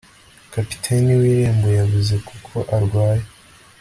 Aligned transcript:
Kapiteni 0.53 1.11
wirembo 1.21 1.67
yabuze 1.79 2.15
kuko 2.27 2.55
arwaye 2.75 3.25